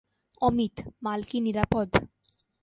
[0.41, 0.75] অমিত,
[1.03, 1.89] মাল কি নিরাপদ?